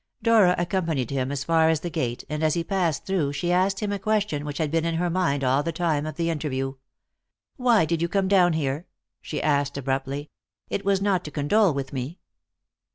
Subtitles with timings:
[0.23, 3.81] Dora accompanied him as far as the gate, and as he passed through she asked
[3.81, 6.73] him a question which had been in her mind all the time of the interview.
[7.55, 8.87] "Why did you come down here?"
[9.21, 10.31] she asked abruptly.
[10.69, 12.17] "It was not to condole with me."